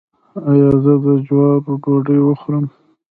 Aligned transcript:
ایا 0.49 0.69
زه 0.83 0.93
د 1.03 1.07
جوارو 1.25 1.73
ډوډۍ 1.83 2.19
وخورم؟ 2.23 2.65